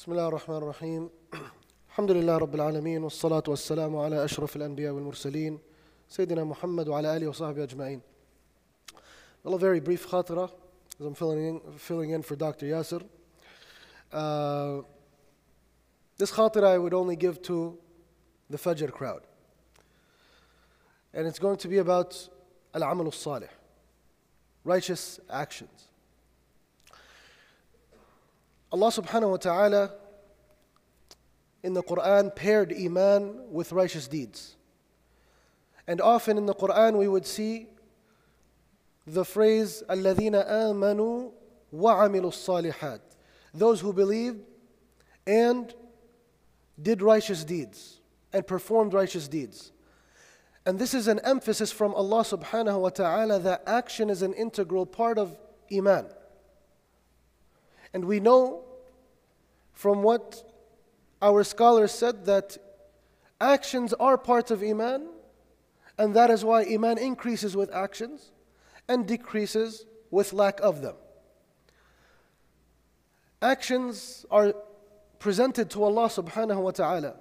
بسم 0.00 0.12
الله 0.12 0.28
الرحمن 0.28 0.56
الرحيم 0.56 1.10
الحمد 1.88 2.10
لله 2.10 2.36
رب 2.36 2.54
العالمين 2.54 3.04
والصلاة 3.04 3.42
والسلام 3.48 3.96
على 3.96 4.24
أشرف 4.24 4.56
الأنبياء 4.56 4.92
والمرسلين 4.92 5.58
سيدنا 6.08 6.44
محمد 6.44 6.88
وعلى 6.88 7.16
آله 7.16 7.28
وصحبه 7.28 7.62
أجمعين 7.62 8.00
A 9.44 9.58
very 9.58 9.80
brief 9.80 10.06
خاطرة 10.06 10.50
as 11.00 11.06
I'm 11.06 11.14
filling 11.14 11.44
in, 11.46 11.60
filling 11.76 12.10
in 12.10 12.22
for 12.22 12.34
Dr. 12.34 12.66
Yasser 12.66 13.02
uh, 14.14 14.80
This 16.16 16.30
خاطرة 16.30 16.66
I 16.66 16.78
would 16.78 16.94
only 16.94 17.16
give 17.16 17.42
to 17.42 17.76
the 18.48 18.56
Fajr 18.56 18.90
crowd. 18.90 19.26
And 21.12 21.26
it's 21.26 21.38
going 21.38 21.58
to 21.58 21.68
be 21.68 21.76
about 21.76 22.16
العمل 22.74 23.06
الصالح 23.06 23.50
Righteous 24.64 25.20
actions. 25.28 25.89
Allah 28.71 28.87
subhanahu 28.87 29.31
wa 29.31 29.37
ta'ala 29.37 29.91
in 31.63 31.73
the 31.73 31.83
Quran 31.83 32.35
paired 32.35 32.73
Iman 32.73 33.51
with 33.51 33.71
righteous 33.71 34.07
deeds. 34.07 34.55
And 35.87 36.01
often 36.01 36.37
in 36.37 36.45
the 36.45 36.53
Quran 36.53 36.97
we 36.97 37.07
would 37.07 37.25
see 37.25 37.67
the 39.07 39.25
phrase 39.25 39.83
الَّذِينَ 39.89 40.47
آمَنُوا 40.47 41.31
وَعَمِلُوا 41.73 42.21
الصَّالِحَاتِ 42.21 42.99
Those 43.53 43.81
who 43.81 43.93
believed 43.93 44.41
and 45.25 45.73
did 46.81 47.01
righteous 47.01 47.43
deeds 47.43 47.99
and 48.33 48.45
performed 48.45 48.93
righteous 48.93 49.27
deeds. 49.27 49.71
And 50.65 50.79
this 50.79 50.93
is 50.93 51.07
an 51.07 51.19
emphasis 51.23 51.71
from 51.71 51.93
Allah 51.93 52.21
subhanahu 52.23 52.79
wa 52.79 52.89
ta'ala 52.89 53.39
that 53.39 53.63
action 53.67 54.09
is 54.09 54.21
an 54.21 54.33
integral 54.33 54.85
part 54.85 55.17
of 55.17 55.37
Iman. 55.71 56.07
And 57.92 58.04
we 58.04 58.20
know 58.20 58.64
from 59.72 60.02
what 60.02 60.42
our 61.22 61.44
scholars 61.44 61.92
said 61.92 62.24
that 62.26 62.56
actions 63.40 63.92
are 63.94 64.16
part 64.16 64.50
of 64.50 64.62
Iman, 64.62 65.08
and 65.98 66.14
that 66.14 66.30
is 66.30 66.44
why 66.44 66.64
Iman 66.64 66.98
increases 66.98 67.56
with 67.56 67.72
actions 67.72 68.32
and 68.88 69.06
decreases 69.06 69.86
with 70.10 70.32
lack 70.32 70.60
of 70.60 70.82
them. 70.82 70.94
Actions 73.42 74.26
are 74.30 74.54
presented 75.18 75.70
to 75.70 75.82
Allah 75.82 76.08
subhanahu 76.08 76.62
wa 76.62 76.70
ta'ala. 76.70 77.16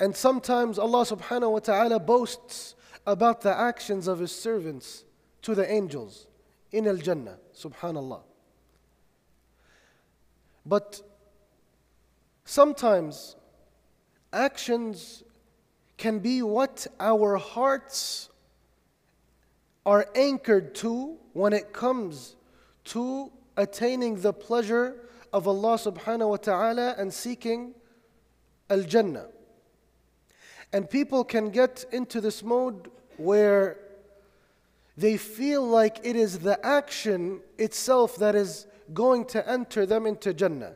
And 0.00 0.16
sometimes 0.16 0.78
Allah 0.78 1.04
subhanahu 1.04 1.52
wa 1.52 1.58
ta'ala 1.58 2.00
boasts 2.00 2.74
about 3.06 3.40
the 3.40 3.56
actions 3.56 4.08
of 4.08 4.18
His 4.18 4.32
servants 4.32 5.04
to 5.42 5.54
the 5.54 5.70
angels 5.70 6.26
in 6.70 6.86
Al 6.86 6.96
Jannah, 6.96 7.38
subhanallah. 7.54 8.22
But 10.64 11.02
sometimes 12.44 13.36
actions 14.32 15.22
can 15.96 16.18
be 16.18 16.42
what 16.42 16.86
our 16.98 17.36
hearts 17.36 18.28
are 19.84 20.06
anchored 20.14 20.74
to 20.76 21.16
when 21.32 21.52
it 21.52 21.72
comes 21.72 22.36
to 22.84 23.30
attaining 23.56 24.20
the 24.20 24.32
pleasure 24.32 24.96
of 25.32 25.48
Allah 25.48 25.76
subhanahu 25.76 26.30
wa 26.30 26.36
ta'ala 26.36 26.94
and 26.98 27.12
seeking 27.12 27.74
Al 28.70 28.82
Jannah. 28.82 29.26
And 30.72 30.88
people 30.88 31.24
can 31.24 31.50
get 31.50 31.84
into 31.92 32.20
this 32.20 32.42
mode 32.42 32.90
where 33.16 33.78
they 34.96 35.16
feel 35.16 35.66
like 35.66 36.00
it 36.02 36.16
is 36.16 36.40
the 36.40 36.64
action 36.64 37.40
itself 37.58 38.16
that 38.16 38.34
is 38.34 38.66
going 38.94 39.24
to 39.26 39.48
enter 39.48 39.86
them 39.86 40.06
into 40.06 40.34
Jannah, 40.34 40.74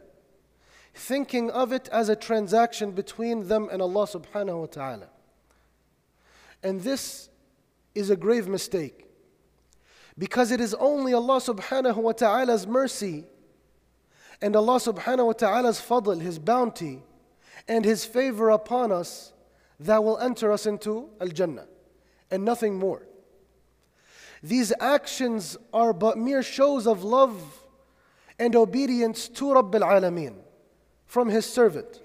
thinking 0.95 1.51
of 1.51 1.73
it 1.73 1.89
as 1.91 2.09
a 2.09 2.17
transaction 2.17 2.93
between 2.93 3.49
them 3.49 3.69
and 3.71 3.83
Allah 3.83 4.07
subhanahu 4.07 4.61
wa 4.61 4.67
ta'ala. 4.67 5.09
And 6.63 6.81
this 6.81 7.29
is 7.95 8.11
a 8.11 8.17
grave 8.17 8.49
mistake 8.49 9.07
because 10.19 10.51
it 10.51 10.61
is 10.61 10.75
only 10.75 11.13
Allah 11.13 11.41
subhanahu 11.41 11.97
wa 11.97 12.13
ta'ala's 12.13 12.67
mercy 12.67 13.25
and 14.41 14.55
Allah 14.55 14.77
subhanahu 14.77 15.27
wa 15.27 15.33
ta'ala's 15.33 15.81
fadl, 15.81 16.21
His 16.21 16.39
bounty, 16.39 17.03
and 17.69 17.85
His 17.85 18.05
favor 18.05 18.51
upon 18.51 18.93
us 18.93 19.33
that 19.81 20.03
will 20.03 20.19
enter 20.19 20.53
us 20.53 20.67
into 20.67 21.09
Al 21.21 21.29
Jannah 21.29 21.67
and 22.31 22.45
nothing 22.45 22.79
more. 22.79 23.07
These 24.43 24.73
actions 24.81 25.57
are 25.73 25.93
but 25.93 26.19
mere 26.19 26.43
shows 26.43 26.87
of 26.87 27.03
love 27.03 27.63
and 28.39 28.55
obedience 28.55 29.29
to 29.29 29.55
Rabb 29.55 29.75
al 29.75 29.83
Alameen 29.83 30.35
from 31.07 31.29
His 31.29 31.47
servant. 31.47 32.01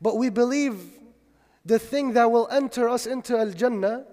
But 0.00 0.16
we 0.16 0.30
believe 0.30 0.80
the 1.64 1.78
thing 1.78 2.14
that 2.14 2.30
will 2.30 2.48
enter 2.50 2.88
us 2.88 3.06
into 3.06 3.38
Al 3.38 3.50
Jannah 3.50 4.04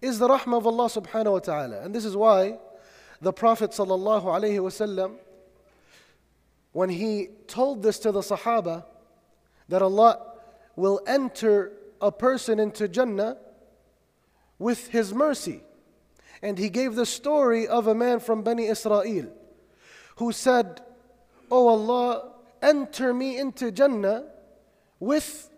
is 0.00 0.18
the 0.18 0.28
rahmah 0.28 0.58
of 0.58 0.66
Allah 0.66 0.86
subhanahu 0.86 1.32
wa 1.32 1.38
ta'ala. 1.40 1.80
And 1.82 1.94
this 1.94 2.04
is 2.04 2.16
why 2.16 2.58
the 3.20 3.32
Prophet 3.32 3.72
sallallahu 3.72 4.24
alayhi 4.24 4.58
wasallam, 4.58 5.16
when 6.72 6.88
he 6.88 7.28
told 7.46 7.82
this 7.82 7.98
to 8.00 8.12
the 8.12 8.20
Sahaba, 8.20 8.84
that 9.68 9.82
Allah 9.82 10.20
will 10.76 11.00
enter 11.06 11.72
a 12.00 12.12
person 12.12 12.60
into 12.60 12.86
Jannah 12.86 13.38
with 14.58 14.88
His 14.88 15.12
mercy. 15.12 15.62
And 16.42 16.58
he 16.58 16.68
gave 16.68 16.94
the 16.94 17.06
story 17.06 17.66
of 17.66 17.86
a 17.86 17.94
man 17.94 18.20
from 18.20 18.42
Bani 18.42 18.66
Israel 18.66 19.02
who 20.16 20.32
said, 20.32 20.80
Oh 21.50 21.68
Allah, 21.68 22.32
enter 22.62 23.12
me 23.12 23.38
into 23.38 23.70
Jannah 23.70 24.24
with 25.00 25.50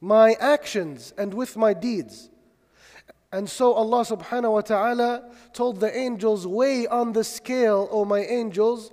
my 0.00 0.34
actions 0.40 1.12
and 1.16 1.32
with 1.34 1.56
my 1.56 1.74
deeds. 1.74 2.30
And 3.32 3.50
so 3.50 3.72
Allah 3.72 4.04
subhanahu 4.04 4.52
wa 4.52 4.60
ta'ala 4.60 5.30
told 5.52 5.80
the 5.80 5.96
angels, 5.96 6.46
Weigh 6.46 6.86
on 6.86 7.12
the 7.12 7.24
scale, 7.24 7.88
O 7.90 8.04
my 8.04 8.20
angels, 8.20 8.92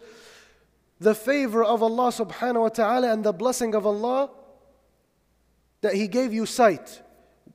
the 1.00 1.14
favor 1.14 1.64
of 1.64 1.84
Allah 1.84 2.12
subhanahu 2.12 2.62
wa 2.62 2.70
ta'ala 2.70 3.12
and 3.12 3.24
the 3.24 3.34
blessing 3.34 3.76
of 3.76 3.86
Allah 3.86 4.32
that 5.82 5.94
He 5.94 6.08
gave 6.08 6.34
you 6.34 6.46
sight. 6.46 7.02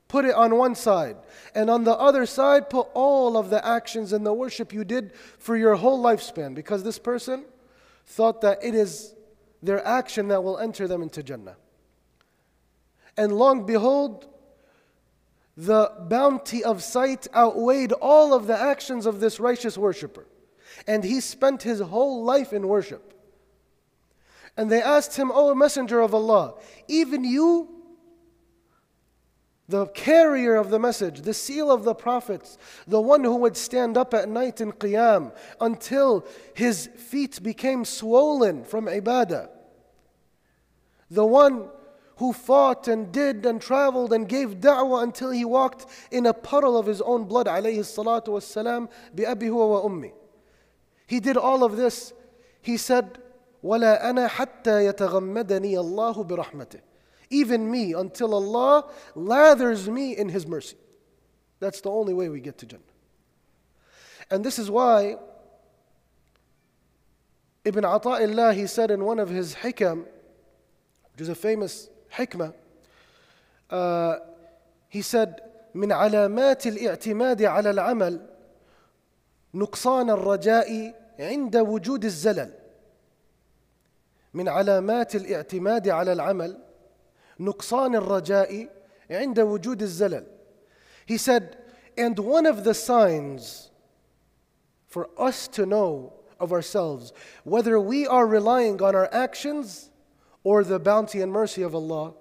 Put 0.08 0.24
it 0.24 0.34
on 0.34 0.56
one 0.56 0.74
side. 0.74 1.16
And 1.54 1.68
on 1.68 1.84
the 1.84 1.96
other 1.96 2.26
side, 2.26 2.70
put 2.70 2.88
all 2.94 3.36
of 3.36 3.50
the 3.50 3.64
actions 3.66 4.12
and 4.12 4.24
the 4.24 4.32
worship 4.32 4.72
you 4.72 4.84
did 4.84 5.12
for 5.38 5.56
your 5.56 5.74
whole 5.76 6.02
lifespan. 6.02 6.54
Because 6.54 6.84
this 6.84 6.98
person 6.98 7.44
thought 8.06 8.40
that 8.42 8.62
it 8.62 8.74
is 8.74 9.14
their 9.62 9.84
action 9.84 10.28
that 10.28 10.44
will 10.44 10.58
enter 10.58 10.86
them 10.86 11.02
into 11.02 11.22
Jannah. 11.22 11.56
And 13.16 13.32
long 13.32 13.66
behold, 13.66 14.28
the 15.56 15.90
bounty 16.08 16.62
of 16.62 16.82
sight 16.82 17.26
outweighed 17.34 17.92
all 17.92 18.34
of 18.34 18.46
the 18.46 18.58
actions 18.58 19.06
of 19.06 19.20
this 19.20 19.40
righteous 19.40 19.76
worshiper. 19.76 20.26
And 20.86 21.02
he 21.02 21.20
spent 21.20 21.62
his 21.62 21.80
whole 21.80 22.22
life 22.22 22.52
in 22.52 22.68
worship. 22.68 23.14
And 24.56 24.70
they 24.70 24.82
asked 24.82 25.16
him, 25.16 25.32
O 25.32 25.54
Messenger 25.54 26.00
of 26.00 26.14
Allah, 26.14 26.54
even 26.88 27.24
you 27.24 27.75
the 29.71 29.87
carrier 29.87 30.55
of 30.55 30.69
the 30.69 30.79
message, 30.79 31.21
the 31.21 31.33
seal 31.33 31.71
of 31.71 31.83
the 31.83 31.95
prophets, 31.95 32.57
the 32.85 33.01
one 33.01 33.23
who 33.23 33.35
would 33.37 33.55
stand 33.55 33.97
up 33.97 34.13
at 34.13 34.29
night 34.29 34.61
in 34.61 34.71
qiyam 34.73 35.33
until 35.59 36.25
his 36.53 36.87
feet 36.97 37.41
became 37.41 37.85
swollen 37.85 38.63
from 38.63 38.85
ibadah. 38.85 39.49
The 41.09 41.25
one 41.25 41.69
who 42.17 42.33
fought 42.33 42.87
and 42.87 43.11
did 43.11 43.45
and 43.45 43.61
traveled 43.61 44.13
and 44.13 44.27
gave 44.27 44.59
da'wah 44.59 45.03
until 45.03 45.31
he 45.31 45.43
walked 45.43 45.85
in 46.11 46.25
a 46.25 46.33
puddle 46.33 46.77
of 46.77 46.85
his 46.85 47.01
own 47.01 47.23
blood, 47.23 47.47
alayhi 47.47 47.79
salatu 47.79 48.27
wassalam, 48.27 48.89
bi 49.15 49.23
abi 49.23 49.47
huwa 49.47 49.69
wa 49.71 49.89
ummi. 49.89 50.11
He 51.07 51.19
did 51.19 51.35
all 51.35 51.63
of 51.63 51.77
this. 51.77 52.13
He 52.61 52.77
said, 52.77 53.17
وَلَا 53.63 54.03
أَنَا 54.03 54.27
حَتَّى 54.29 54.93
يَتَغَمَّدَنِي 54.93 55.73
اللَّهُ 55.73 56.27
بِرَحْمَتِهِ 56.27 56.81
even 57.29 57.69
me, 57.69 57.93
until 57.93 58.33
Allah 58.33 58.89
lathers 59.15 59.87
me 59.87 60.17
in 60.17 60.29
His 60.29 60.45
mercy. 60.45 60.77
That's 61.59 61.81
the 61.81 61.89
only 61.89 62.13
way 62.13 62.29
we 62.29 62.39
get 62.39 62.57
to 62.59 62.65
Jannah. 62.65 62.83
And 64.29 64.43
this 64.43 64.57
is 64.57 64.69
why 64.69 65.17
Ibn 67.63 67.83
Ata'illah, 67.83 68.55
he 68.55 68.65
said 68.65 68.89
in 68.89 69.05
one 69.05 69.19
of 69.19 69.29
his 69.29 69.55
hikam, 69.55 70.05
which 71.11 71.21
is 71.21 71.29
a 71.29 71.35
famous 71.35 71.89
hikmah, 72.13 72.53
uh, 73.69 74.15
he 74.89 75.01
said, 75.01 75.41
من 75.75 75.91
علامات 75.91 76.67
الاعتماد 76.67 77.41
على 77.43 77.69
العمل 77.69 78.27
نقصان 79.53 80.09
الرجاء 80.09 80.93
عند 81.19 81.57
وجود 81.57 82.05
الزلل 82.05 82.51
من 84.33 84.49
علامات 84.49 85.15
الاعتماد 85.15 85.89
على 85.89 86.13
العمل 86.13 86.57
نقصان 87.39 87.95
الرجاء 87.95 88.69
عند 89.09 89.39
وجود 89.39 89.81
الزلل. 89.81 90.25
He 91.05 91.17
said, 91.17 91.57
and 91.97 92.17
one 92.19 92.45
of 92.45 92.63
the 92.63 92.73
signs 92.73 93.71
for 94.87 95.09
us 95.17 95.47
to 95.49 95.65
know 95.65 96.13
of 96.39 96.51
ourselves, 96.51 97.13
whether 97.43 97.79
we 97.79 98.07
are 98.07 98.25
relying 98.25 98.81
on 98.81 98.95
our 98.95 99.09
actions 99.13 99.89
or 100.43 100.63
the 100.63 100.79
bounty 100.79 101.21
and 101.21 101.31
mercy 101.31 101.61
of 101.61 101.75
Allah, 101.75 102.13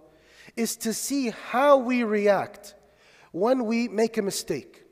is 0.56 0.76
to 0.76 0.92
see 0.92 1.30
how 1.30 1.76
we 1.76 2.02
react 2.02 2.74
when 3.32 3.64
we 3.64 3.88
make 3.88 4.18
a 4.18 4.22
mistake. 4.22 4.84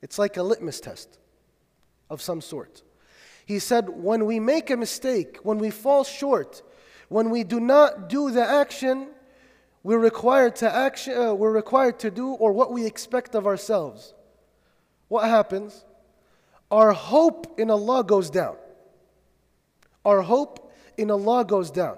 It's 0.00 0.18
like 0.18 0.36
a 0.36 0.42
litmus 0.42 0.80
test 0.80 1.18
of 2.08 2.22
some 2.22 2.40
sort. 2.40 2.82
He 3.44 3.58
said, 3.58 3.88
when 3.88 4.26
we 4.26 4.40
make 4.40 4.70
a 4.70 4.76
mistake, 4.76 5.38
when 5.42 5.58
we 5.58 5.70
fall 5.70 6.04
short, 6.04 6.62
when 7.13 7.29
we 7.29 7.43
do 7.43 7.59
not 7.59 8.09
do 8.09 8.31
the 8.31 8.43
action 8.43 9.07
we're 9.83 9.99
required 9.99 10.55
to 10.55 10.75
action, 10.75 11.15
uh, 11.15 11.31
we're 11.31 11.51
required 11.51 11.99
to 11.99 12.09
do 12.09 12.29
or 12.29 12.51
what 12.51 12.71
we 12.71 12.87
expect 12.87 13.35
of 13.35 13.45
ourselves, 13.45 14.15
what 15.09 15.29
happens? 15.29 15.85
Our 16.71 16.91
hope 16.91 17.59
in 17.59 17.69
Allah 17.69 18.03
goes 18.03 18.31
down. 18.31 18.55
Our 20.03 20.23
hope 20.23 20.73
in 20.97 21.11
Allah 21.11 21.45
goes 21.45 21.69
down. 21.69 21.97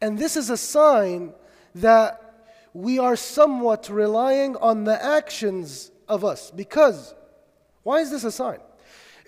And 0.00 0.16
this 0.16 0.36
is 0.36 0.48
a 0.48 0.56
sign 0.56 1.32
that 1.74 2.44
we 2.72 3.00
are 3.00 3.16
somewhat 3.16 3.88
relying 3.88 4.54
on 4.58 4.84
the 4.84 5.04
actions 5.04 5.90
of 6.08 6.24
us. 6.24 6.52
Because, 6.52 7.16
why 7.82 7.98
is 7.98 8.12
this 8.12 8.22
a 8.22 8.30
sign? 8.30 8.60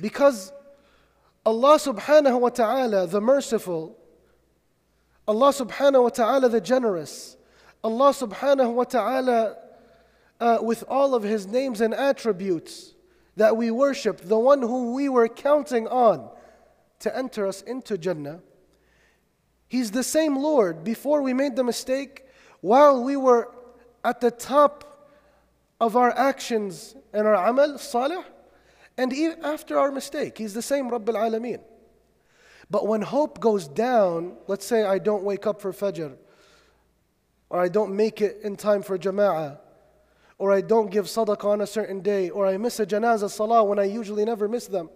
Because 0.00 0.52
Allah 1.44 1.76
subhanahu 1.76 2.38
wa 2.38 2.50
ta'ala, 2.50 3.08
the 3.08 3.20
merciful, 3.20 3.98
Allah 5.26 5.52
subhanahu 5.52 6.02
wa 6.04 6.08
ta'ala, 6.08 6.48
the 6.48 6.60
generous, 6.60 7.36
Allah 7.84 8.12
subhanahu 8.12 8.74
wa 8.74 8.84
ta'ala, 8.84 9.56
uh, 10.40 10.58
with 10.60 10.82
all 10.88 11.14
of 11.14 11.22
His 11.22 11.46
names 11.46 11.80
and 11.80 11.94
attributes 11.94 12.94
that 13.36 13.56
we 13.56 13.70
worship, 13.70 14.20
the 14.20 14.38
one 14.38 14.60
who 14.60 14.92
we 14.92 15.08
were 15.08 15.28
counting 15.28 15.86
on 15.88 16.28
to 16.98 17.16
enter 17.16 17.46
us 17.46 17.62
into 17.62 17.96
Jannah, 17.96 18.40
He's 19.69 19.90
the 19.90 20.02
same 20.02 20.36
Lord 20.36 20.84
before 20.84 21.22
we 21.22 21.32
made 21.32 21.56
the 21.56 21.64
mistake, 21.64 22.26
while 22.60 23.02
we 23.02 23.16
were 23.16 23.50
at 24.04 24.20
the 24.20 24.30
top 24.30 25.08
of 25.80 25.96
our 25.96 26.16
actions 26.16 26.94
and 27.12 27.26
our 27.26 27.48
amal, 27.48 27.78
salih, 27.78 28.22
and 28.98 29.12
even 29.12 29.42
after 29.44 29.78
our 29.78 29.90
mistake. 29.90 30.36
He's 30.36 30.54
the 30.54 30.62
same 30.62 30.90
Rabbil 30.90 31.14
Alameen. 31.14 31.60
But 32.72 32.86
when 32.86 33.02
hope 33.02 33.38
goes 33.38 33.69
down, 33.69 34.32
let's 34.46 34.64
say 34.64 34.82
I 34.84 34.98
don't 34.98 35.24
wake 35.24 35.46
up 35.46 35.60
for 35.60 35.74
Fajr, 35.74 36.16
or 37.50 37.60
I 37.60 37.69
don't 37.69 37.94
make 37.94 38.22
it 38.22 38.38
in 38.42 38.56
time 38.56 38.80
for 38.80 38.96
Jama'ah, 38.96 39.58
or 40.38 40.54
I 40.54 40.62
don't 40.62 40.90
give 40.90 41.04
sadaqah 41.04 41.44
on 41.44 41.60
a 41.60 41.66
certain 41.66 42.00
day, 42.00 42.30
or 42.30 42.46
I 42.46 42.56
miss 42.56 42.80
a 42.80 42.86
janazah 42.86 43.28
salah 43.28 43.62
when 43.62 43.78
I 43.78 43.84
usually 43.84 44.24
never 44.24 44.48
miss 44.48 44.69
them. 44.69 44.88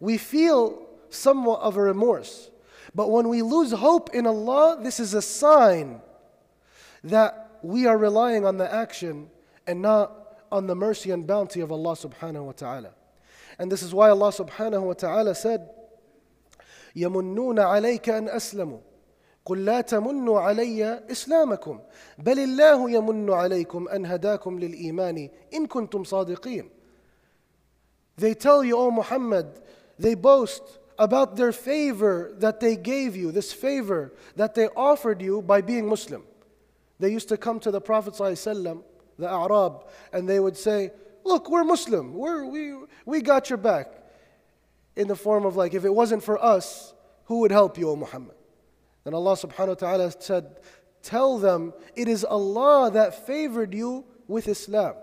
We 0.00 0.16
feel 0.16 0.88
somewhat 1.10 1.60
of 1.60 1.76
a 1.76 1.82
remorse. 1.82 2.50
But 2.94 3.10
when 3.10 3.28
we 3.28 3.42
lose 3.42 3.72
hope 3.72 4.14
in 4.14 4.26
Allah, 4.26 4.78
this 4.82 4.98
is 4.98 5.12
a 5.12 5.20
sign 5.20 6.00
that 7.04 7.58
we 7.60 7.86
are 7.86 7.98
relying 7.98 8.46
on 8.46 8.56
the 8.56 8.72
action 8.72 9.28
and 9.66 9.82
not 9.82 10.40
on 10.50 10.68
the 10.68 10.74
mercy 10.74 11.10
and 11.10 11.26
bounty 11.26 11.60
of 11.60 11.70
Allah 11.70 11.92
subhanahu 11.92 12.44
wa 12.44 12.52
ta'ala. 12.52 12.92
And 13.58 13.70
this 13.70 13.82
is 13.82 13.92
why 13.92 14.08
Allah 14.08 14.30
subhanahu 14.30 14.84
wa 14.84 14.94
ta'ala 14.94 15.34
said, 15.34 15.68
يمنون 16.95 17.59
عليك 17.59 18.09
أن 18.09 18.29
أسلموا 18.29 18.79
قل 19.45 19.65
لا 19.65 19.81
تمنوا 19.81 20.39
علي 20.39 20.85
إسلامكم 21.11 21.79
بل 22.17 22.39
الله 22.39 22.91
يمن 22.91 23.29
عليكم 23.29 23.87
أن 23.87 24.05
هداكم 24.05 24.59
للإيمان 24.59 25.29
إن 25.53 25.67
كنتم 25.67 26.03
صادقين 26.03 26.69
They 28.17 28.33
tell 28.35 28.63
you, 28.63 28.77
O 28.77 28.91
Muhammad, 28.91 29.47
they 29.97 30.15
boast 30.15 30.61
about 30.99 31.37
their 31.37 31.51
favor 31.51 32.33
that 32.37 32.59
they 32.59 32.75
gave 32.75 33.15
you, 33.15 33.31
this 33.31 33.51
favor 33.51 34.13
that 34.35 34.53
they 34.53 34.67
offered 34.67 35.21
you 35.21 35.41
by 35.41 35.61
being 35.61 35.87
Muslim. 35.87 36.23
They 36.99 37.09
used 37.09 37.29
to 37.29 37.37
come 37.37 37.59
to 37.61 37.71
the 37.71 37.81
Prophet 37.81 38.13
ﷺ, 38.13 38.83
the 39.17 39.27
Arab, 39.27 39.87
and 40.13 40.29
they 40.29 40.39
would 40.39 40.57
say, 40.57 40.91
Look, 41.23 41.49
we're 41.49 41.63
Muslim, 41.63 42.13
we're, 42.13 42.45
we, 42.45 42.75
we 43.05 43.21
got 43.21 43.49
your 43.49 43.57
back 43.57 43.87
in 44.96 45.08
the 45.08 45.16
form 45.16 45.44
of 45.44 45.56
like, 45.56 45.74
if 45.74 45.84
it 45.84 45.94
wasn't 45.94 46.22
for 46.22 46.42
us, 46.42 46.94
who 47.24 47.40
would 47.40 47.50
help 47.50 47.78
you, 47.78 47.90
O 47.90 47.96
Muhammad? 47.96 48.36
Then 49.04 49.14
Allah 49.14 49.34
subhanahu 49.34 49.68
wa 49.68 49.74
ta'ala 49.74 50.12
said, 50.20 50.58
Tell 51.02 51.38
them 51.38 51.72
it 51.94 52.08
is 52.08 52.24
Allah 52.24 52.90
that 52.90 53.26
favored 53.26 53.74
you 53.74 54.04
with 54.26 54.48
Islam. 54.48 54.94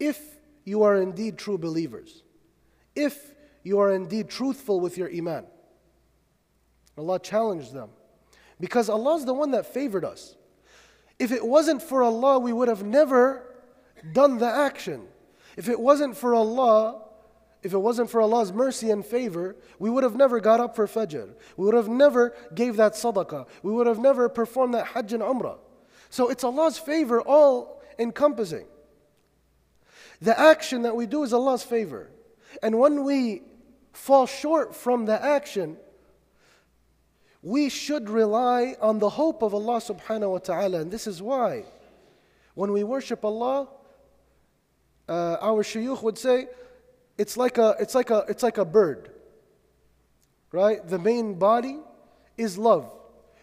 If 0.00 0.20
you 0.64 0.82
are 0.82 0.96
indeed 0.96 1.38
true 1.38 1.58
believers, 1.58 2.22
if 2.96 3.32
you 3.62 3.78
are 3.78 3.92
indeed 3.92 4.28
truthful 4.28 4.80
with 4.80 4.98
your 4.98 5.10
Iman. 5.12 5.46
Allah 6.98 7.18
challenged 7.18 7.72
them. 7.72 7.90
Because 8.60 8.88
Allah 8.88 9.16
is 9.16 9.24
the 9.24 9.34
one 9.34 9.52
that 9.52 9.66
favored 9.66 10.04
us. 10.04 10.36
If 11.18 11.32
it 11.32 11.44
wasn't 11.44 11.82
for 11.82 12.02
Allah, 12.02 12.38
we 12.38 12.52
would 12.52 12.68
have 12.68 12.84
never 12.84 13.44
done 14.12 14.38
the 14.38 14.46
action. 14.46 15.06
If 15.56 15.68
it 15.68 15.78
wasn't 15.78 16.16
for 16.16 16.34
Allah, 16.34 17.01
if 17.62 17.72
it 17.72 17.78
wasn't 17.78 18.10
for 18.10 18.20
Allah's 18.20 18.52
mercy 18.52 18.90
and 18.90 19.04
favor, 19.06 19.56
we 19.78 19.88
would 19.88 20.02
have 20.02 20.16
never 20.16 20.40
got 20.40 20.58
up 20.58 20.74
for 20.74 20.86
Fajr. 20.86 21.28
We 21.56 21.66
would 21.66 21.74
have 21.74 21.88
never 21.88 22.34
gave 22.54 22.76
that 22.76 22.94
sadaqah. 22.94 23.46
We 23.62 23.72
would 23.72 23.86
have 23.86 24.00
never 24.00 24.28
performed 24.28 24.74
that 24.74 24.86
Hajj 24.88 25.12
and 25.12 25.22
Umrah. 25.22 25.58
So 26.10 26.28
it's 26.28 26.42
Allah's 26.44 26.78
favor 26.78 27.20
all 27.20 27.80
encompassing. 27.98 28.66
The 30.20 30.38
action 30.38 30.82
that 30.82 30.96
we 30.96 31.06
do 31.06 31.22
is 31.22 31.32
Allah's 31.32 31.62
favor. 31.62 32.10
And 32.62 32.78
when 32.78 33.04
we 33.04 33.42
fall 33.92 34.26
short 34.26 34.74
from 34.74 35.06
the 35.06 35.22
action, 35.22 35.76
we 37.42 37.68
should 37.68 38.08
rely 38.08 38.76
on 38.80 38.98
the 38.98 39.10
hope 39.10 39.42
of 39.42 39.54
Allah 39.54 39.78
subhanahu 39.80 40.30
wa 40.32 40.38
ta'ala. 40.38 40.80
And 40.80 40.90
this 40.90 41.06
is 41.06 41.22
why 41.22 41.64
when 42.54 42.72
we 42.72 42.84
worship 42.84 43.24
Allah, 43.24 43.68
uh, 45.08 45.36
our 45.40 45.62
shuyukh 45.62 46.02
would 46.02 46.18
say, 46.18 46.48
it's 47.18 47.36
like 47.36 47.58
a 47.58 47.76
it's 47.78 47.94
like 47.94 48.10
a 48.10 48.24
it's 48.28 48.42
like 48.42 48.58
a 48.58 48.64
bird 48.64 49.12
right? 50.52 50.86
The 50.86 50.98
main 50.98 51.34
body 51.34 51.78
is 52.36 52.56
love. 52.56 52.92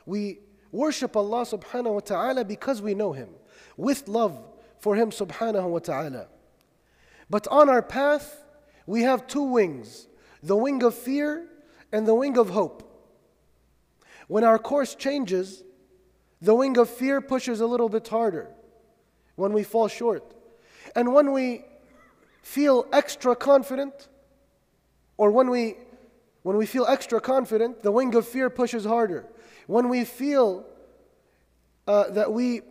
We 0.06 0.40
worship 0.72 1.16
allah 1.16 1.42
subhanahu 1.42 1.94
wa 1.94 2.00
ta'ala 2.00 2.46
because 2.46 2.82
we 2.82 2.94
know 2.94 3.12
him 3.12 3.30
with 3.76 4.08
love 4.08 4.40
for 4.80 4.96
him 4.96 5.10
subhanahu 5.10 5.68
wa 5.68 5.80
ta'ala. 5.80 6.28
But 7.30 7.48
on 7.48 7.70
our 7.70 7.82
path 7.82 8.44
we 8.86 9.02
have 9.02 9.28
two 9.28 9.44
wings 9.44 10.08
the 10.42 10.56
wing 10.56 10.84
of 10.84 10.96
fear 10.96 11.48
and 11.92 12.08
the 12.08 12.16
wing 12.16 12.38
of 12.38 12.52
hope. 12.52 12.86
When 14.28 14.44
our 14.44 14.60
course 14.60 14.96
changes 14.96 15.64
the 16.42 16.56
wing 16.56 16.78
of 16.78 16.90
fear 16.90 17.20
pushes 17.20 17.60
a 17.60 17.66
little 17.66 17.90
bit 17.90 18.08
harder 18.08 18.50
when 19.36 19.52
we 19.52 19.64
fall 19.64 19.88
short. 19.88 20.34
And 20.96 21.14
when 21.14 21.32
we 21.34 21.66
feel 22.42 22.86
extra 22.92 23.36
confident, 23.36 24.08
or 25.18 25.32
when 25.32 25.50
we, 25.50 25.76
when 26.44 26.58
we 26.58 26.66
feel 26.66 26.86
extra 26.88 27.20
confident, 27.20 27.84
the 27.84 27.92
wing 27.92 28.16
of 28.16 28.28
fear 28.28 28.50
pushes 28.50 28.86
harder. 28.86 29.26
When 29.68 29.90
we 29.90 30.06
feel 30.06 30.66
uh, 31.88 32.10
that 32.12 32.32
we 32.32 32.62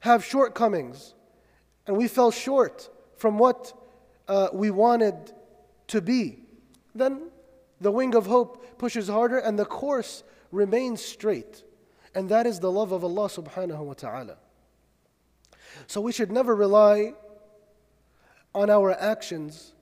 have 0.00 0.24
shortcomings 0.24 1.14
and 1.86 1.96
we 1.96 2.08
fell 2.08 2.30
short 2.30 2.88
from 3.16 3.38
what 3.38 3.72
uh, 4.28 4.48
we 4.52 4.70
wanted 4.70 5.32
to 5.88 6.00
be, 6.00 6.38
then 6.94 7.30
the 7.80 7.90
wing 7.90 8.14
of 8.14 8.26
hope 8.26 8.78
pushes 8.78 9.08
harder 9.08 9.38
and 9.38 9.58
the 9.58 9.64
course 9.64 10.22
remains 10.52 11.04
straight. 11.04 11.62
And 12.14 12.28
that 12.28 12.46
is 12.46 12.60
the 12.60 12.70
love 12.70 12.92
of 12.92 13.04
Allah 13.04 13.28
subhanahu 13.28 13.78
wa 13.78 13.94
ta'ala. 13.94 14.36
So 15.86 16.00
we 16.00 16.12
should 16.12 16.32
never 16.32 16.54
rely 16.54 17.14
on 18.54 18.70
our 18.70 18.92
actions, 18.92 19.72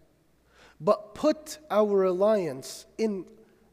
but 0.81 1.15
put 1.15 1.59
our 1.71 1.87
reliance 1.87 2.87
in 2.99 3.25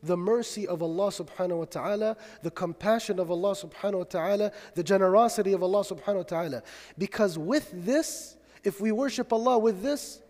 the 0.01 0.17
mercy 0.17 0.67
of 0.67 0.83
Allah 0.83 1.07
subhanahu 1.07 1.57
wa 1.57 1.65
ta'ala, 1.65 2.17
the 2.43 2.51
compassion 2.51 3.19
of 3.19 3.31
Allah 3.31 3.51
subhanahu 3.51 3.97
wa 3.97 4.03
ta'ala, 4.03 4.51
the 4.75 4.83
generosity 4.83 5.53
of 5.53 5.63
Allah 5.63 5.83
subhanahu 5.83 6.17
wa 6.17 6.23
ta'ala. 6.23 6.63
Because 6.97 7.37
with 7.37 7.69
this, 7.73 8.37
if 8.63 8.79
we 8.79 8.91
worship 8.91 9.33
Allah 9.33 9.57
with 9.57 9.81
this, 9.81 10.21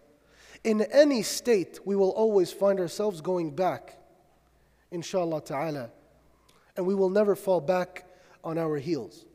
in 0.64 0.82
any 0.82 1.22
state, 1.22 1.80
we 1.86 1.96
will 1.96 2.10
always 2.12 2.52
find 2.52 2.80
ourselves 2.80 3.22
going 3.22 3.52
back, 3.52 4.00
inshallah 4.92 5.42
ta'ala. 5.42 5.92
And 6.76 6.86
we 6.86 6.96
will 6.96 7.10
never 7.10 7.36
fall 7.36 7.62
back 7.62 8.06
on 8.44 8.58
our 8.58 8.78
heels 8.78 9.26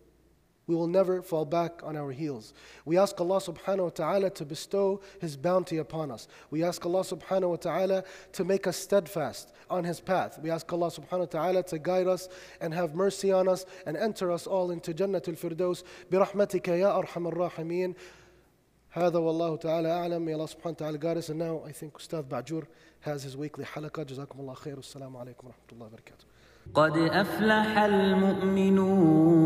we 0.70 0.76
will 0.76 0.88
never 0.88 1.22
fall 1.22 1.46
back 1.46 1.82
on 1.84 1.96
our 1.96 2.12
heels. 2.12 2.54
We 2.86 2.98
ask 2.98 3.20
Allah 3.22 3.38
subhanahu 3.38 3.84
wa 3.84 3.90
ta'ala 3.90 4.30
to 4.32 4.46
bestow 4.46 5.00
His 5.20 5.38
bounty 5.38 5.78
upon 5.78 6.10
us. 6.10 6.28
We 6.50 6.64
ask 6.64 6.84
Allah 6.86 7.02
subhanahu 7.02 7.50
wa 7.50 7.56
ta'ala 7.58 8.04
to 8.34 8.44
make 8.44 8.66
us 8.66 8.76
steadfast 8.78 9.54
on 9.70 9.84
His 9.84 10.00
path. 10.00 10.40
We 10.42 10.50
ask 10.50 10.72
Allah 10.74 10.88
subhanahu 10.88 11.20
wa 11.20 11.26
ta'ala 11.26 11.64
to 11.64 11.78
guide 11.78 12.08
us 12.08 12.30
and 12.62 12.74
have 12.74 12.96
mercy 12.96 13.32
on 13.32 13.48
us 13.48 13.66
and 13.86 13.96
enter 13.96 14.32
us 14.32 14.48
all 14.48 14.72
into 14.72 14.92
Jannatul 14.94 15.38
Firdaus. 15.38 15.84
برحمتك 16.12 16.68
يا 16.68 16.98
أرحم 16.98 17.28
الراحمين 17.28 17.96
هذا 18.92 19.20
والله 19.20 19.56
تعالى 19.58 19.92
أعلم 19.92 20.26
May 20.26 20.34
Allah 20.34 20.48
subhanahu 20.48 20.66
wa 20.66 20.72
ta'ala 20.72 20.98
guide 20.98 21.18
us 21.18 21.30
and 21.30 21.38
now 21.38 21.62
I 21.64 21.72
think 21.74 21.94
Ustad 21.94 22.28
Ba'jur 22.28 22.66
has 23.02 23.22
his 23.24 23.38
weekly 23.38 23.66
halaqah 23.66 24.06
جزاكم 24.06 24.40
الله 24.40 24.54
خير 24.54 24.76
والسلام 24.78 25.18
عليكم 25.18 25.48
ورحمة 25.48 25.72
الله 25.72 25.86
وبركاته 25.86 26.26
قد 26.74 26.98
أفلح 26.98 27.78
المؤمنون 27.78 29.46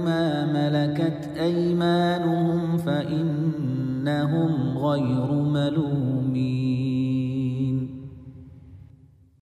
أيمانهم 1.51 2.77
فإنهم 2.77 4.51
غير 4.77 5.31
ملوم 5.31 6.10